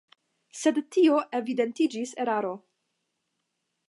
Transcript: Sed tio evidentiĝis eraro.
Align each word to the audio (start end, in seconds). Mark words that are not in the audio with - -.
Sed 0.59 0.79
tio 0.95 1.19
evidentiĝis 1.39 2.13
eraro. 2.25 2.55